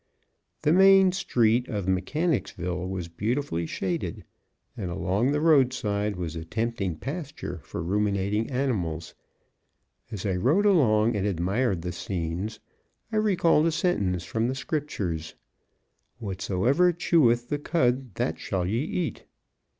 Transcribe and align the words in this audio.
The 0.63 0.73
main 0.73 1.11
street 1.11 1.67
of 1.67 1.87
Mechanicsville 1.87 2.87
was 2.89 3.07
beautifully 3.07 3.67
shaded, 3.67 4.23
and 4.75 4.89
along 4.89 5.31
the 5.31 5.39
road 5.39 5.73
side 5.73 6.15
was 6.15 6.35
a 6.35 6.43
tempting 6.43 6.95
pasture 6.95 7.59
for 7.63 7.83
ruminating 7.83 8.49
animals. 8.49 9.13
As 10.11 10.25
I 10.25 10.37
rode 10.37 10.65
along 10.65 11.15
and 11.15 11.27
admired 11.27 11.83
the 11.83 11.91
scenes, 11.91 12.59
I 13.11 13.17
recalled 13.17 13.67
a 13.67 13.71
sentence 13.71 14.23
from 14.23 14.47
the 14.47 14.55
Scriptures: 14.55 15.35
"Whatsoever 16.17 16.91
cheweth 16.91 17.49
the 17.49 17.59
cud 17.59 18.15
that 18.15 18.39
shall 18.39 18.65
ye 18.65 18.83
eat." 18.83 19.25